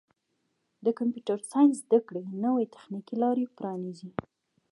[0.85, 4.09] د کمپیوټر ساینس زدهکړه نوې تخنیکي لارې پرانیزي.